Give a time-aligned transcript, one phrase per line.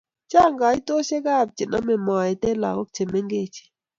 [0.29, 3.63] Chang kaitoshek ab che name moet en lakok che mengeji